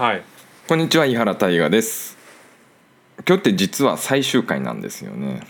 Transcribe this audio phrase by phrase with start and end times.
[0.00, 0.22] はい。
[0.66, 2.16] こんにちは井原大我です。
[3.28, 5.42] 今日って実は最終回なんですよね。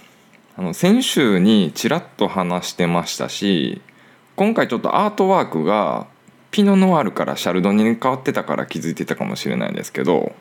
[0.56, 3.80] あの先週にちらっと話してましたし
[4.34, 6.08] 今回ちょっとアートワークが
[6.50, 10.32] ピノノワールからシャルドニに変わってたから気づいてたかもしれないですけど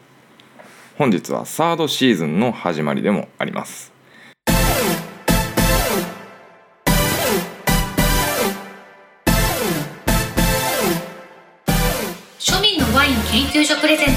[0.98, 3.99] 本日はサードシーズンの始まりでもあります。
[13.60, 14.14] イン研究所プレゼンツ。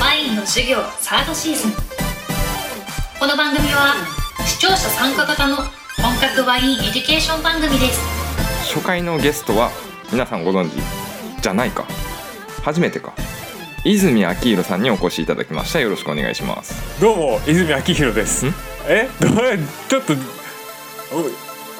[0.00, 1.72] ワインの授業サードシーズン。
[3.18, 3.94] この番組は
[4.46, 5.66] 視聴者参加型の本
[6.20, 8.00] 格ワインエデュケーション番組です。
[8.72, 9.72] 初回のゲストは
[10.12, 10.74] 皆さんご存知
[11.42, 11.84] じゃないか。
[12.62, 13.14] 初めてか。
[13.84, 15.80] 泉明宏さんにお越しいただきました。
[15.80, 17.00] よろしくお願いします。
[17.00, 18.46] どうも泉明宏です。
[18.46, 18.54] ん？
[18.86, 19.08] え？
[19.18, 19.32] どう
[19.88, 20.12] ちょっと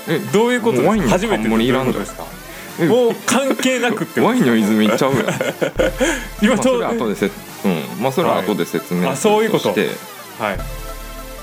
[0.08, 1.08] えおどういうことですか？
[1.10, 2.24] 初めてどういうことですか？
[2.24, 2.39] え
[2.86, 5.12] もう関係なくってワインの泉ちゃう
[6.42, 7.30] 今まあ、それはと後でせ、う
[7.68, 9.68] ん、まあそれは後で説明あそういうこと。
[9.68, 9.78] はい。
[9.78, 10.64] ま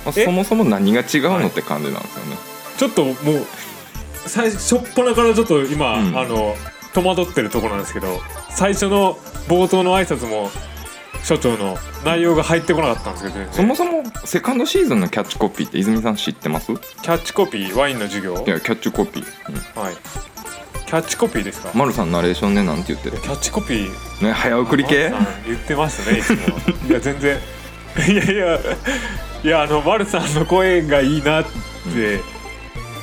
[0.08, 0.26] あ、え？
[0.26, 2.38] そもそも何が違うのって感じなんですよね。
[2.78, 3.46] ちょっともう
[4.26, 6.18] 最初初っ端からちょっと今、うん。
[6.18, 6.56] あの
[6.94, 10.50] 戸惑ってるところなんですけど最初の冒頭の挨拶も
[11.24, 13.54] 所長の内容が入ってこなかったんですけど、全然。
[13.54, 16.72] そもそもセカンドシーズンのキャッチコピーって泉さん知ってます？
[16.72, 17.76] いキャッチコピー？
[17.76, 18.34] ワインの授業？
[18.48, 19.26] やキャッチコピー。
[19.50, 19.96] うん、はい
[20.88, 23.18] キャッチコピーですか、マルさんナレーションでなんて言ってる？
[23.22, 24.26] キャッチコピー。
[24.26, 25.12] ね早送り系？
[25.46, 26.40] 言ってましたねいつも。
[26.88, 27.38] いや全然。
[28.10, 28.60] いやいや
[29.44, 31.46] いやあのマルさんの声がいいなっ
[31.94, 32.22] て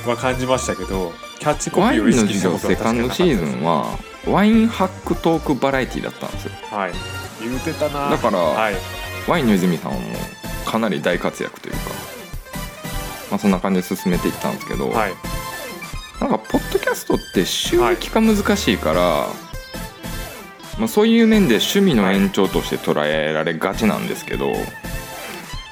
[0.07, 6.51] は感じましたけどキャッチコピワインのーを意識したことは授業セカンドシーズンははワインハックトークバラエティだったんですよ。
[6.71, 6.91] はい。
[7.41, 8.09] 言うてたな。
[8.09, 8.75] だからはい。
[9.27, 10.07] ワインの泉さんはも
[10.67, 11.79] うかなり大活躍というか、
[13.29, 15.13] まあそんな感じで進めていったんですけど、はい
[16.19, 19.27] なんかポッドキャストって収益化難しいから、
[20.79, 24.53] まあ、そういう面で趣味の延長として捉えられがちなんですけど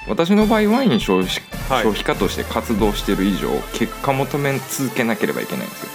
[0.08, 1.84] 私の場合ワイン消費,、はい。
[1.84, 5.90] 消費家として活動してる以上結果求め続けなければいけないんですよ、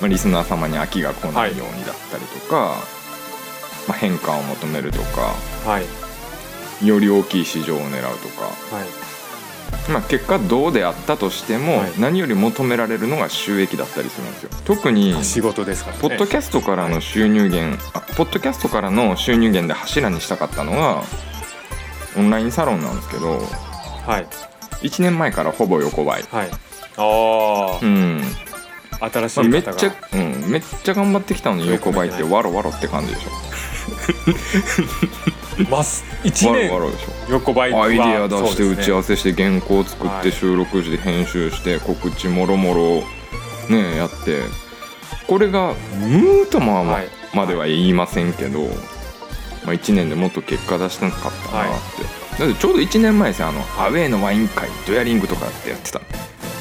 [0.00, 2.76] まあ、リスナー様に飽きが来ないようにだったりとか、
[3.88, 5.34] まあ、変化を求めるとか
[5.68, 6.86] はい。
[6.86, 8.44] より大きい市場を狙うとか、
[8.74, 9.14] はい
[9.88, 11.92] まあ、結果どうであったとしても、はい。
[11.98, 14.50] 何より求められるのが収益だったりするんですよ。
[14.64, 16.02] 特に仕事ですからね。
[16.02, 21.02] ポッドキャストからの収入源、あポッドキャストからの収入源で柱にしたかったのが
[22.16, 23.40] オンラインサロンなんですけど
[24.06, 24.26] はい。
[24.86, 26.50] 1年前からほぼ横ばい、はい。
[26.96, 28.22] あうん。
[29.00, 33.30] あ新しいめっちゃ、うん、めっちゃ頑張ってきたのに横ばいってわろわろって感じでしょ
[35.68, 36.04] ます。
[36.24, 36.96] 1わろ年
[37.30, 44.42] 横ばいはアイデア出して打ち合わせせして原稿作っはいて収録して編集して告知もろもろねやって。
[45.26, 47.02] これがムーとまあ
[47.34, 48.66] までは言いませんけど、ま
[49.70, 51.66] あ、1年でもっと結果出したかったなっ
[52.36, 56.00] て、だってちょうど1年前ですよあのアウェーのワイン会ドヤリングとかってやってた。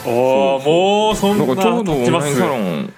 [0.06, 2.94] おーもうそんなんなかちょうどオンラインサロン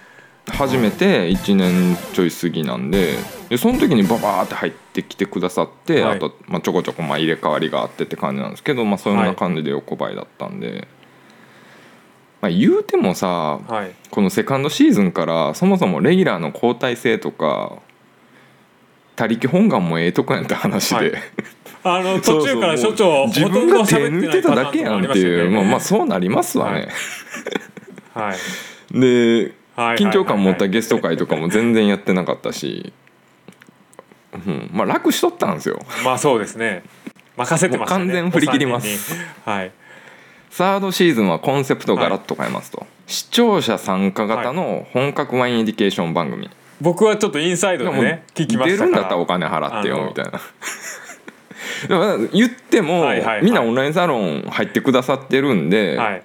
[0.48, 3.18] 始めて1年ちょい過ぎなんで
[3.50, 6.18] でその時にババーって入ってきてくださって、はい。
[6.18, 10.88] あと、まあ、ちょこちょこまあ入れ替わりがあってって感じなんですけど、まあ、そんな感じで横ばいだったんで、
[12.42, 13.96] まあ、言うてもさはい。
[14.10, 17.80] このセカンドシーズンからそもそもレギュラーの交代制とか
[19.16, 21.12] 他力本願もええとこやんって話で、はい。
[21.84, 26.90] あの 途中から所長自分が手抜いてただけやんっていうまあまあそそうなりますわね。
[28.14, 29.00] はい。
[29.00, 32.94] ではい緊張感持ったゲススト会とかも全然やってなかったし、うん、
[34.72, 35.80] まあ楽しとったんですよ。
[36.04, 36.84] まあそうですね。
[37.38, 38.06] 任せてましたね。
[38.06, 39.16] 完全振り切ります。
[39.44, 39.72] はい。
[40.50, 48.90] サードシーズンはコンセプトをガラッと変えますと、視聴者参加型の本格ワインエデュケーション番組、僕はちょっとインサイドでね聞きましたから。
[48.90, 50.40] 出るんだったらお金払ってよみたいな。
[52.32, 53.44] 言っても、はいはいはい。
[53.44, 56.24] みんなオンラインサロン入ってくださってるんで、はい。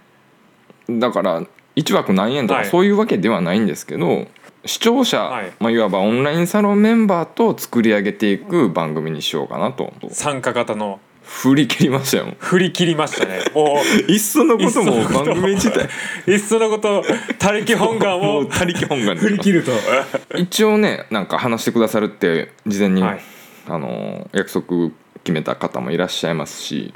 [0.89, 1.43] だから
[1.77, 2.69] 1枠何円とかはい。
[2.69, 4.27] そういうわけではないんですけど、
[4.65, 5.53] 視聴者、はい。
[5.59, 9.93] まあ、いわばオンラインサロンメンバーと作り上げていく番組にしようかなと。
[10.11, 11.01] 参加型の。
[11.23, 12.35] 振り切りましたよ。
[12.39, 13.39] 振り切りましたね。
[13.55, 15.89] もういっそのことも番組自体。
[16.27, 17.05] いっそのこと
[17.39, 18.47] 他力本願を。
[18.47, 19.21] 他力本願で。
[19.21, 19.71] 振り切ると。
[20.37, 23.21] 一応ねなんか話してくださるって事前に、はい。
[23.69, 24.91] あの約束
[25.23, 26.93] 決めた方もいらっしゃいますし。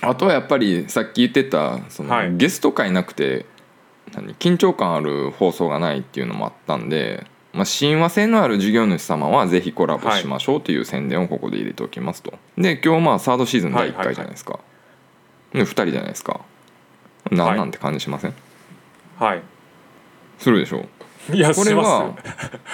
[0.00, 2.36] あとはやっぱりさっき言ってたその、はい。
[2.36, 3.44] ゲスト会なくて
[4.14, 12.34] 何緊張感ある放送がないっていうのもあったんで、まあ、親和性のある事業主様はぜひコラボしましょうという宣伝をここで入れておきますと。
[12.56, 14.58] で今日まあサードシーズン第1回じゃないですか。
[15.52, 16.40] で2人じゃないですか。
[17.30, 18.34] なんなんて感じしません、
[19.18, 19.42] はい。
[20.38, 20.86] するでしょ
[21.32, 22.14] いやこれは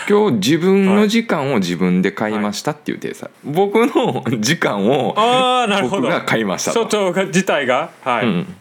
[0.08, 6.02] 今日自分の時間を自分で買いましたっていう体裁、僕の時間をああなるほど。
[6.02, 6.84] 僕が買いましたと。
[6.84, 7.90] 所長が自体が？
[8.02, 8.56] はい、うん、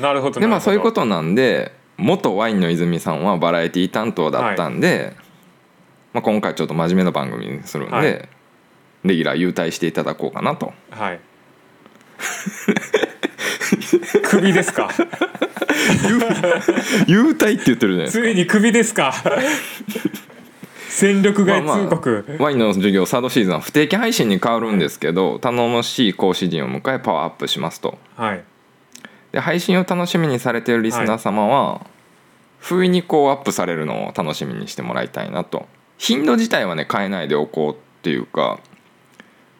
[0.00, 5.14] なるほどでまあそういうとことなんで元ワインの泉さんはバラエティ担当だったんで、
[6.12, 8.28] まあ、今回ちょっと真面目な番組にするんで、はい。
[9.04, 10.72] レギュラー優待していただこうかなと。
[10.90, 11.20] はい。
[14.24, 14.88] 首ですか？
[17.06, 19.12] 優待って言ってるじゃないついに首ですか？
[20.88, 27.98] 戦力外通告、ワインの授業サードシーズンは不定期配信に変わるんですけど頼もしい講師陣を迎えパワーアップしますと。
[28.16, 28.44] はい
[29.32, 31.84] で配信を楽しみにされているリスナー様は、
[32.58, 35.66] 不意にこうアップされるのを楽しみにしてもらいたいなと。
[35.98, 38.58] 頻度自体はね変えないでおこうっていうか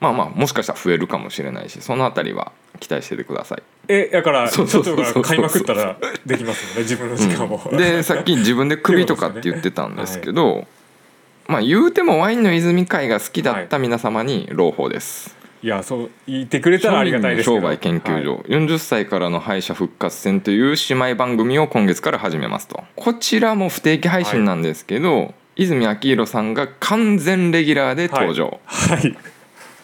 [0.00, 3.62] まあまあもしかしたら増えるかもしれないしそのあたりは期待しててください。
[3.86, 5.22] えだからそう所そうそうそう。
[5.22, 5.96] 長が買いまくったら
[6.26, 10.66] できますもんね 自分の時間を、でさっき自分で首とかって言ってたんですけど
[11.46, 18.42] まあ言うてもワインの泉会が好きだった皆様に朗報です、いやそう言ってくれたらありがたいです商売研究所、はい。
[18.42, 22.82] 40歳からの敗者復活戦という姉妹番組を今月から始めますと。
[22.96, 29.16] こちらも不定期配信なんですけど、泉明宏さんが完全レギュラーで登場、はい。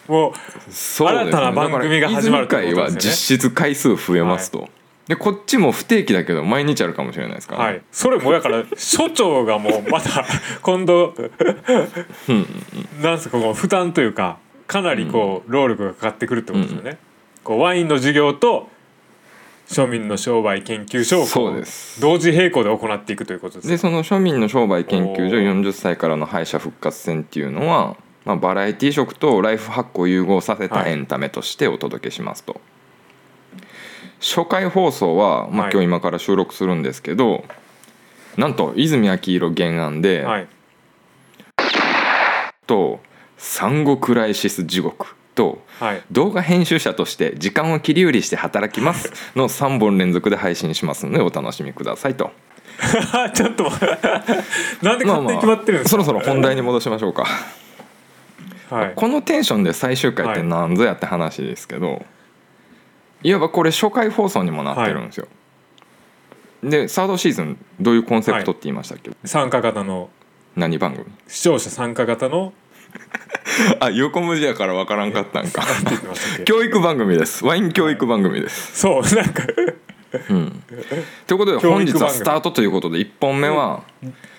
[0.09, 0.33] も
[0.69, 1.29] そうですね。
[1.29, 2.83] 新たな番組が始まるとですよね。
[2.83, 4.67] 泉会は実質回数増えますと、
[5.07, 7.81] でこっちも不定期だけど毎日あるかもしれないですから、うはい。
[7.91, 10.25] それもだから所長がもうまた
[10.61, 11.13] 今度
[13.01, 14.37] なんすかこう負担というか
[14.69, 16.99] かなりこう労力がかかってくるってことですよね、
[17.43, 18.69] こうワインの授業と
[19.67, 21.99] 庶民の商売研究所そうです。
[21.99, 25.61] 同時並行で行っていくということですでその庶民の商売研究所おー。
[25.61, 30.91] 40歳からの敗者復活戦っていうのは、まあ、バラエティ色とライフハックを融合させたはい。
[30.91, 32.61] エンタメとしてお届けしますと、
[34.19, 35.71] 初回放送は、まあ、はい。
[35.73, 37.43] 今日今から収録するんですけど、
[38.37, 40.47] なんと泉明宏原案で、はい。
[42.67, 42.99] と
[43.39, 46.03] 「産後クライシス地獄」とはい。
[46.11, 52.31] 動画編集者として時間を切り売りして働きますの 3本連続で配信しますのでお楽しみくださいと。
[53.33, 53.63] ちょっと
[54.81, 57.25] なんで勝手に決まってるんですか、そろそろ本題に戻しましょうか。
[58.69, 58.93] はい。
[58.95, 62.05] このテンションで最終回って何ぞやって話ですけど、
[63.21, 65.27] い、わばこれ初回放送にもなってるんですよ。
[66.63, 70.09] でサードシーズンどういうコンセプトって言いましたっけ、参加型の。
[70.55, 71.05] 何番組？
[71.27, 72.53] 視聴者参加型の
[73.79, 75.63] あ横文字やから分からんかったんか。
[76.45, 77.45] 教育番組です。
[77.45, 78.79] ワイン教育番組です。
[78.79, 79.43] そうなんか。
[80.29, 80.63] うん、
[81.27, 83.83] ということで本日はスタートということで1本目は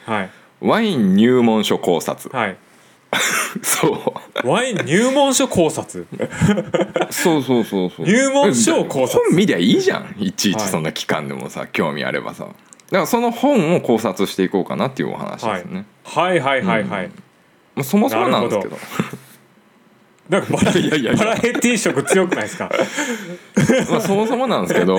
[0.05, 0.31] はい。
[0.61, 2.35] ワイン入門書考察。
[2.37, 2.57] はい。
[3.63, 4.15] そ
[4.45, 4.49] う。
[4.49, 6.07] ワイン入門書考察？
[7.11, 8.07] そうそうそうそう。
[8.07, 9.21] 入門書を考察。
[9.29, 10.15] 本見りゃいいじゃん。
[10.19, 10.69] いちいちはい。
[10.69, 12.45] そんな期間でもさ、興味あればさ。
[12.45, 12.55] だか
[12.99, 16.41] らその本を考察していこうかなっていうお話ですね、はい。
[16.41, 17.09] はいはいはい、ま
[17.81, 18.79] あ、そもそもなんですけど。
[20.29, 21.25] なんかバラ いやいやいや。
[21.25, 22.71] バラエティー色強くないですか？
[23.91, 24.97] まあそもそもなんですけど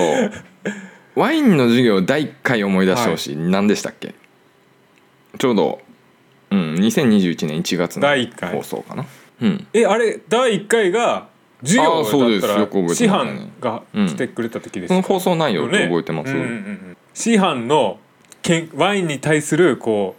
[1.16, 4.13] ワインの授業第1回思い出してほしい、何でしたっけ？
[5.38, 5.80] ちょうど、
[6.50, 8.51] うん、2021年1月の第一回。
[8.51, 9.06] 放送かな。
[9.42, 9.68] うん。
[9.74, 11.27] えあれ第1回が
[11.63, 12.48] 授業あーそうです。
[12.48, 13.39] だったよく覚えら師てますね。
[13.39, 15.84] 範が来てくれた時ですそのか放送内容ってね。
[15.86, 18.00] 覚えてます、うんうんうん師範の
[18.42, 20.16] けんワインに対するこ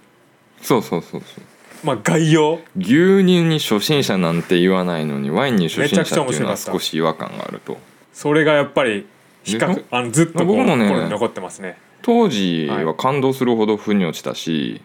[0.61, 1.43] そうそうそうそうう
[1.83, 2.61] まあ概要。
[2.77, 7.79] 牛乳に初心者なんて言わないのにワインに初心者っていうのは少し違和感があると。
[8.13, 9.07] それがやっぱり
[9.45, 11.79] 比較であのずっと僕もね心に残ってますね。
[12.03, 14.83] 当時は感動するほど腑に落ちたし、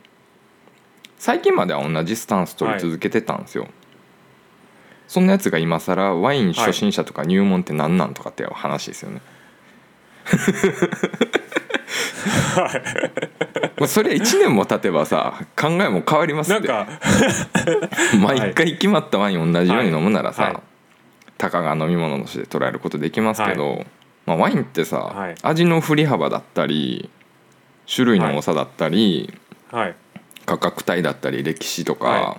[1.18, 3.68] 最近までは同じスタンス取り続けてたんですよ、
[5.08, 9.22] そんなやつが今更ワイン初心者とか入門って何なんとかっていう話ですよね、
[12.62, 16.68] まあそれは1年も経てばさ考えも変わりますって。
[16.68, 17.00] なんか。
[18.22, 20.54] 毎回決まったワイン同じように飲むならさ、はい。
[20.54, 20.62] はい
[21.38, 23.86] たかが飲み物として捉えることできますけど、
[24.26, 25.36] まあ、ワインってさ、はい。
[25.44, 27.12] 味の振り幅だったり
[27.94, 29.32] 種類の多さだったり、
[29.72, 29.96] はい。
[30.48, 32.38] 価格帯だったり歴史とか、は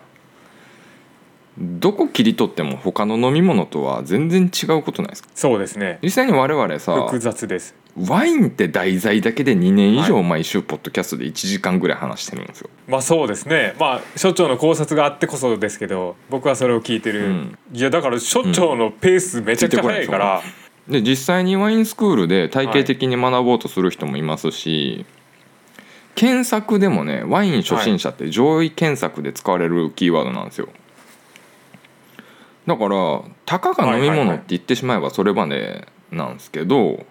[1.58, 5.28] どこ切り取っても他の飲み物とは全然違うことないですか？
[5.34, 5.98] そうですね。
[6.02, 12.70] 実際に我々さ複雑ですワインって題材だけで2年以上毎週ポッドキャストで1時間ぐらい話してるんですよ。
[12.86, 13.74] まあそうですね。
[13.78, 17.58] まあ所長の考察があってこそですけど僕はそれを聞いてる、うん。
[17.72, 20.42] いやだから所長のペースめちゃくちゃ速いから、
[20.88, 25.04] で実際にワインスクールで体系的に学ぼうとする人もいますし、
[26.14, 30.68] 検索でもねワイン初心者って上位検索で使われるキーワードなんですよ。
[32.66, 37.06] だからたかが飲み物って言ってしまえばそれまでなんですけど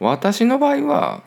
[0.00, 1.22] 私の場合は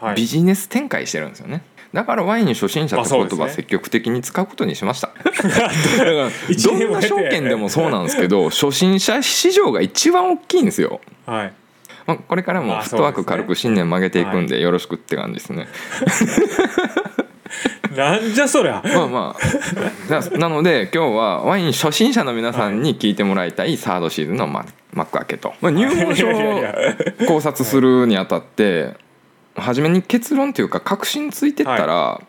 [0.00, 0.14] はい。
[0.16, 1.62] ビジネス展開してるんですよね。
[1.92, 5.08] だからワイン初心者って言葉積極的に使うことにしました。
[5.24, 11.00] だから一どんな証券でもそうなんですけど 初心者市場が一番大きいんですよ。
[11.24, 11.52] はい。
[12.06, 15.66] まあ、これからもあフットワーク軽く新年曲げていくんでよろしくって感じですね。
[17.96, 18.82] なんじゃそりゃ。
[18.84, 20.12] まあまあ。
[20.12, 26.32] ななので今日はワイン初心者の皆さんに聞いてもらいたいサードシーズンの幕幕開けと、まあ、入門書を
[27.28, 28.96] 考察するにあたって
[29.54, 32.20] 初めに結論というか確信ついてったら、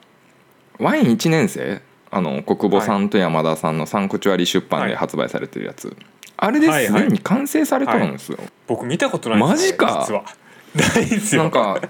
[0.79, 5.95] ワイン1年生あの国母さんと山田さんのサンクチュアリ出版で発売されてるやつ、
[6.37, 8.37] あれですでに完成されてるんですよ。
[8.67, 10.05] 僕見たことないマジか。
[10.07, 10.23] 実は。
[10.75, 11.43] ないんですよ。
[11.43, 11.81] なんか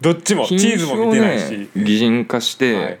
[0.00, 2.98] どっちもチ品ーズも見てないねし、擬人化して、はい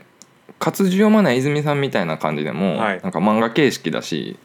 [0.60, 3.00] 活字読まない泉さんみたいな感じでも、はい。
[3.02, 4.38] なんか漫画形式だし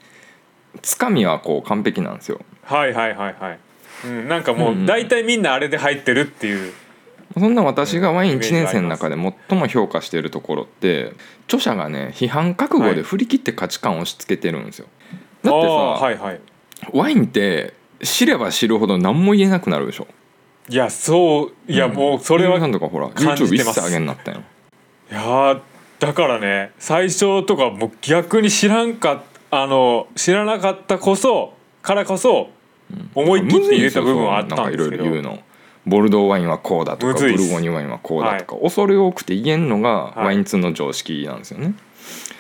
[0.81, 2.39] つかみはこう完璧なんですよ。
[2.63, 3.59] はいはいはいはい、
[4.05, 4.85] うん、なんかもうんううん。
[4.87, 6.73] 大体みんなあれで入ってるっていう、
[7.37, 11.13] そんな私がワイン1イメージがあります年生の中で最も評価しているところって
[11.47, 14.87] 著者がね批判覚悟で振り切って価値観を押し付けてるんですよ。
[15.43, 16.41] だってさ、はいはい。
[16.93, 20.07] ワインって知れば知るほど何も言えなくなるでしょ。
[20.69, 23.79] いやそういやもうそれは、泉さんいとかほら感じ YouTube てます。
[23.79, 24.41] 一切上げになったよ
[25.11, 25.61] やー
[26.05, 32.49] だからね最初とかもう逆に知らんかあの知らなかったこそからこそ
[33.13, 35.03] 思い切って入れた部分はあったんですけど。
[35.03, 35.39] なんかいろいろ言うの。
[35.85, 40.25] ボルドーワインはこうだとかブルゴーニュワインはこうだとか、恐れ多くて言えんのがはい。
[40.25, 41.75] ワイン通の常識なんですよね、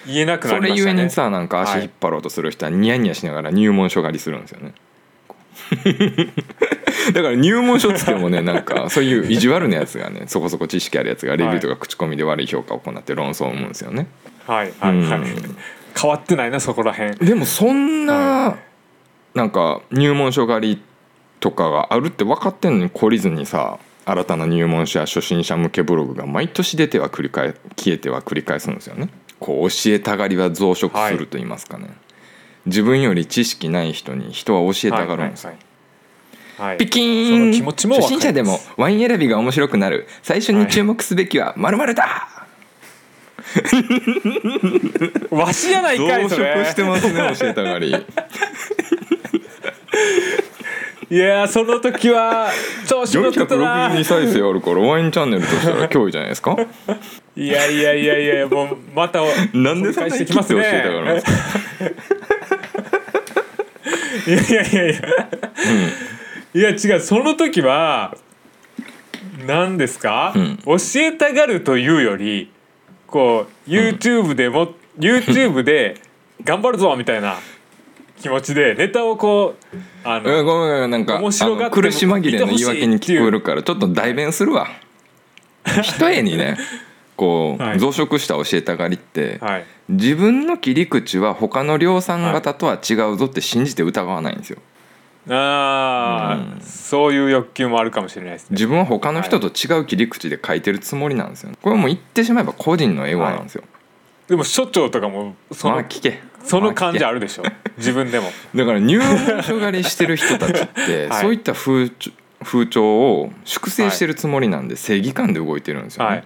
[0.07, 4.73] 言えなくなそれゆえにさなんか足引っ張ろうとする人はニヤニヤしながら入門書狩りするんですよね
[7.13, 14.07] だから入門書っつってもねなんかそういう意地悪なやつがねそこそこ知識あるやつがレビューとか口コミで悪い評価を行って論争を生むんですよね、
[14.47, 15.19] はいはいはい。
[15.19, 15.57] うん。
[15.99, 17.15] 変わってないなそこら辺。
[17.17, 18.57] でもそんな、は
[19.33, 20.81] なんか入門書狩り
[21.39, 29.09] とかがあるって分かってんのに懲りずにさ新たな入門書や初心者向けブログが毎年出ては繰り返消えては繰り返すんですよね。
[29.39, 31.89] こう教えたがりは増殖すると言いますかね、
[32.65, 35.49] 自分より知識ない人に人は教えたがるんですよ。
[35.49, 35.64] はいはい
[36.57, 36.77] はい。
[36.77, 40.07] ピキそーンの気持ちも初心者でもワイン選びが面白くなる。
[40.23, 42.27] 最初に注目すべきは〇〇だ、
[45.31, 46.53] わしやない増かいそれ。
[46.55, 47.95] 殖してますね教えたがり。
[51.07, 52.49] いやーその時は
[52.87, 53.89] 調子乗ってたな。
[53.89, 56.57] 462再生あるからワインチャンネルとしたら脅威じゃないですか？
[57.35, 59.19] いやいやいやいやもうまた
[59.53, 61.31] なんでそんなに返してきますね教えたがるんですか？
[64.31, 64.91] いやいやいや。
[64.91, 65.01] いや、
[66.55, 68.15] いや違うその時は
[69.45, 70.57] 何ですか、うん。
[70.65, 72.49] 教えたがるというより
[73.07, 75.99] こう YouTube でも、YouTube で
[76.45, 77.35] 頑張るぞみたいな
[78.21, 84.69] 気持ちでネタをこうあの、うんごめんごめんなんか面白がって苦し紛れの言い訳に聞こえるからちょっと代弁するわ。
[85.65, 86.57] 一重にね
[87.17, 87.79] こう、はい。
[87.79, 89.65] 増殖した教えたがりって、はい。
[89.89, 94.59] 自分の切り口は他の量産型とは違うぞって信じて疑わないんですよ
[95.29, 96.61] あー、うん。
[96.61, 98.47] そういう欲求もあるかもしれないですね。
[98.51, 101.51] 自分は他の人と違う切り口で書いてるつもりなんですよ。
[101.61, 103.63] これはもう言ってしまえば個人のエゴなんですよ、
[104.27, 106.21] でも所長とかもその,、まあ聞け。
[106.43, 107.43] その感じあるるでしょ。
[107.77, 108.29] 自分でも。
[108.53, 111.21] だから入門書狩りしてる人たちって、 はい。
[111.21, 112.13] そういった風潮
[112.43, 116.23] 風潮を粛清してるつもりなんで正義感で動いてるんですよね、はい。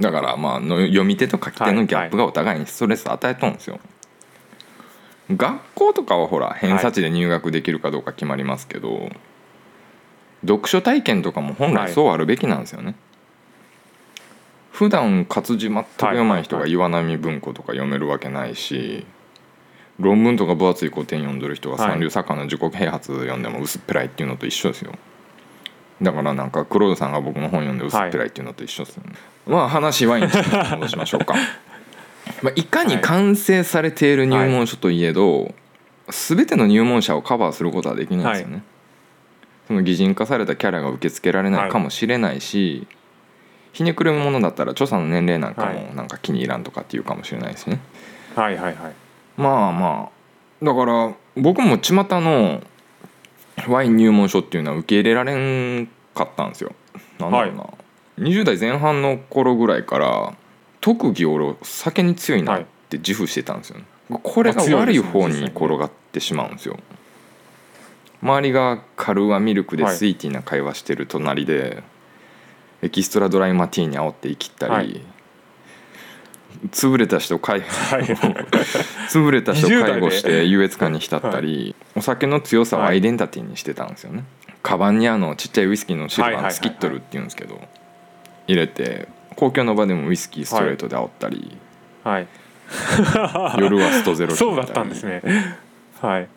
[0.00, 3.78] だからまあの読み手と書き手のギャップがお互いにストレス与えとんですよ、
[5.30, 9.10] 学校とかはほら偏差値で入学できるかどうか決まりますけど、
[10.42, 12.94] 読書体験とかも本来そうあるべきなんですよね、
[14.70, 19.06] 普段活字全く読まない人が岩波文庫とか読めるわけないし
[19.98, 21.92] 論文とか分厚い古典読んでる人がはい。
[21.92, 24.92] 三流作家の自己啓発読んでも薄っぺらいっていうのと一緒ですよ。
[26.02, 29.14] だからなんか黒田さんが僕の本読んで薄っぺらいっていうのと一緒ですよね、
[29.46, 30.30] まあ話ワインに
[30.72, 31.34] 戻しましょうか
[32.42, 35.54] まあいかに完成されている入門書といえど、
[36.08, 38.62] 全ての入門者をカバーすることはできないんですよね、
[39.66, 42.86] その擬人化されたキャラが受け付けられないかもしれないし、
[43.72, 47.80] ひねくれるものだったら著者の年齢なんかはもなんか気に入らんとかっていうかもしれないですね、
[48.34, 48.92] はいはいはい。
[49.36, 50.64] まあまあ。
[50.64, 52.62] だから僕も巷の
[53.68, 55.34] ワイン入門書っていうのは受け入れられ
[55.82, 56.72] んかったんですよ。
[57.18, 57.66] なんだろうな、
[58.18, 60.34] 20代前半の頃ぐらいから
[60.86, 66.78] 特技俺酒に強いなって自負してたんですよね、これが悪い方に転がってしまうんですよ。
[68.22, 71.82] 周りがカルーアミルクでスイーティーな会話してる隣で、
[72.82, 75.00] エキストラドライマティーに煽って生きったり、はい。
[76.70, 78.02] 潰れた人介はい。
[79.10, 84.22] 潰れた人20代で介護して優越感に浸ったり、お酒の強さをアイデンティティにしてたんですよね、
[84.62, 87.60] カバンにあのちっちゃいウイスキーのシルバーのスキットルっていうんですけど、
[88.46, 91.56] 入れて公共の場でもウイスキーストレートで煽ったり、
[92.02, 92.26] はい。
[93.58, 95.22] 夜はストゼロそうだったんですね。
[96.00, 96.28] はい。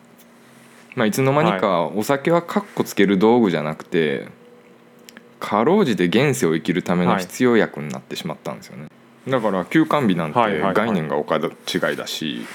[0.96, 4.28] まあ、いつの間にかお酒はカッコつける道具じゃなくて
[5.40, 8.88] かろうじて現世を生きるための必要薬になってしまったんですよね、
[9.28, 10.74] だから休館日なんてはいはいはい。
[10.74, 12.46] 概念がお門違いだし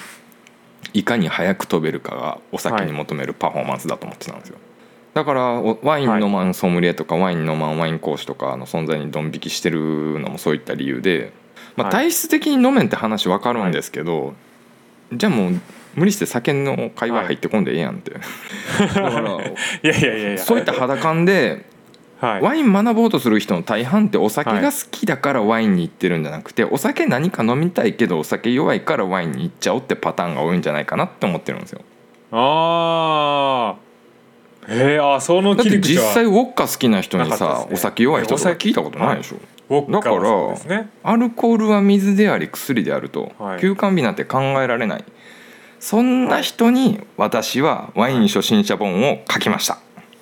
[0.92, 4.58] いかに早く飛べるかがお酒に求めるパフォーマンスだと思ってたんですよ
[5.14, 11.32] だからおワイン飲まんソムリエとかワイン飲まんワイン講師とかの存在にドン引きしてるのもそういった理由で、
[11.76, 11.92] まあ、はい。
[11.92, 14.34] 体質的に飲めんって話分かるんですけど、
[15.12, 15.60] じゃあもう
[15.94, 19.42] 無理して酒の会話入ってこんでええやんって、だから い
[19.82, 20.38] やいやいやいや。
[20.38, 21.64] そういった肌感で
[22.20, 22.42] はい。
[22.42, 27.94] ワイン学ぼうとする人の大半ってお酒が好きだからワインに行ってるんじゃなくてお酒何か飲みたい。
[27.94, 31.82] けどお酒弱いからワインに行っちゃおうってパターンが多いんじゃないかなって思ってるんですよ
[32.32, 33.83] ああ
[34.68, 36.04] えー、あそのだって切り口は。
[36.04, 37.74] 実際ウォッカ好きな人にさ、ね。
[37.74, 38.50] お酒弱い人とか。
[38.50, 40.90] 聞いたことないでしょ、はそうですね。
[41.02, 43.60] アルコールは水であり薬であると、はい。
[43.60, 45.04] 休館日なんて考えられない。
[45.80, 49.76] そんな人に私はワイン初心者本を書きました、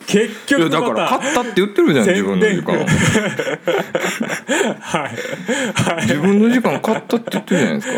[0.07, 2.75] 結いや局だからまた買ったって言ってるじゃん自分の時間
[4.81, 6.03] はい。
[6.03, 7.95] 自分の時間買ったって言ってるじゃないですか。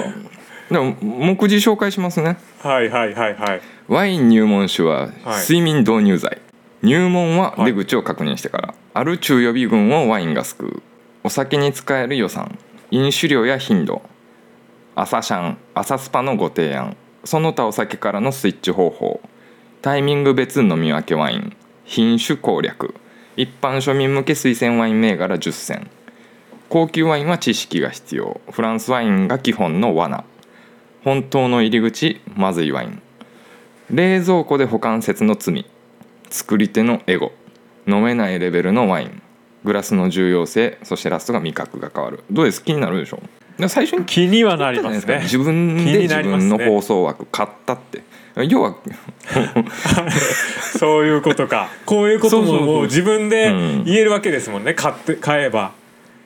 [0.71, 2.37] でも目次紹介しますね。
[2.63, 5.41] はいはいはいはいワイン入門酒ははい。
[5.43, 6.41] 睡眠導入剤、
[6.83, 10.83] 入門は出口を確認してから、ある中予備軍をワインが救う。
[11.23, 12.59] お酒に使える予算。
[12.91, 14.01] 飲酒量や頻度。
[14.95, 15.59] 朝シャン。
[15.75, 16.97] 朝スパのご提案。
[17.25, 19.21] その他お酒からのスイッチ方法。
[19.83, 21.55] タイミング別飲み分けワイン。
[21.85, 22.95] 品種攻略。
[23.37, 25.91] 一般庶民向け推薦ワイン銘柄10選。
[26.71, 28.41] 高級ワインは知識が必要。
[28.51, 30.25] フランスワインが基本の罠。
[31.03, 33.03] 本当の入り口まずいワイン
[33.91, 35.67] 冷蔵庫で保管説の罪。
[36.31, 37.33] 作り手のエゴ。
[37.87, 39.23] 飲めないレベルのワイン。
[39.65, 40.79] グラスの重要性。
[40.83, 42.25] そしてラストが味覚が変わる。
[42.31, 42.63] どうです？
[42.65, 43.21] 気になるでしょ？
[43.59, 45.21] で最初に気にはなりますね。
[45.23, 48.03] 自分気で自分の放送枠買ったって。
[48.49, 48.75] 要は
[50.77, 51.69] そういうことか。
[51.87, 53.85] こういうことももう自分でうん。
[53.85, 54.75] 言えるわけですもんね。
[54.75, 55.73] 買って買えば。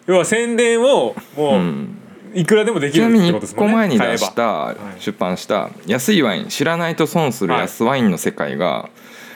[0.06, 1.98] 要は宣伝をうもうん
[2.34, 3.72] いくらでもできるっちなみに1てことですもんね。
[3.72, 8.90] 個前に出した出版した「安いワイン知らないと損する安ワインの世界」が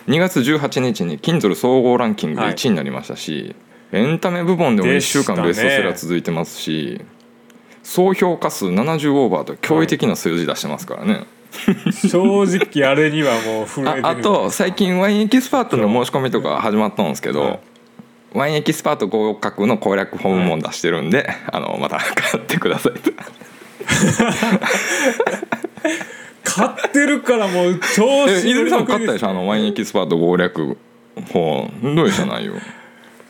[0.09, 2.55] 2月18日に Kindle 総合ランキングではい。
[2.55, 3.55] 1位になりましたし
[3.93, 7.01] エンタメ部門でも1週間ベストセラー続いてますし
[7.83, 11.25] 総評価数70オーバーと驚異的な数字出してますからね。
[12.09, 14.07] 正直あれにはもう震えてる。
[14.07, 17.61] ああと最近ワインエキスパートの申し込みとか始まったんですけど、はい
[18.35, 22.93] ワインエキスパート合格の攻略本も出してるんで、あのまた買ってください
[26.45, 29.29] 買ってるからもう超え泉さんし買ったでしょ？
[29.31, 30.79] あのワインエキスパート攻略
[31.33, 31.95] 本。
[31.95, 32.27] どうでした？
[32.27, 32.55] 内容。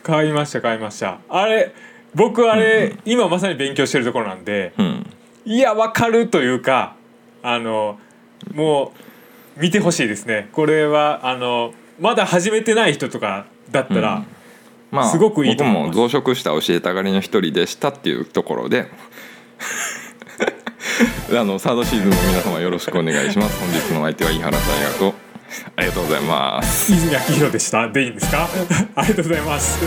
[0.03, 1.19] 買いました買いました。
[1.29, 1.73] あれ
[2.15, 5.05] 僕あれ、今まさに勉強してるところなんでうん。
[5.45, 6.95] いやわかるというか
[7.41, 7.99] あの
[8.53, 8.93] も
[9.57, 10.49] う見てほしいですね。
[10.53, 14.25] これはあのまだ始めてない人とかだったら、うん
[14.93, 18.87] まあすごくいいと思僕も増殖した教えたがりの一人でしたっていうところで。
[21.35, 23.59] あのサードシーズンも皆様よろしくお願いします。
[23.59, 24.61] 本日のお相手は井原大
[24.99, 25.15] 河と。
[25.75, 26.91] ありがとうございます。
[26.93, 27.87] 泉明宏でした。
[27.89, 28.47] でいいんですか？
[28.95, 29.79] ありがとうございます。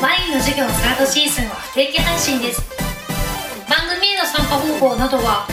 [0.00, 2.62] ワインの授業サードシーズンは不定期配信です。
[3.68, 5.46] 番組への参加方法などは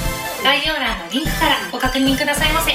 [0.44, 2.72] 概要欄のリンクからご確認くださいませ